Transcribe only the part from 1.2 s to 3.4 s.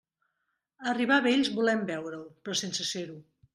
a vells volem veure-ho, però sense ser-ho.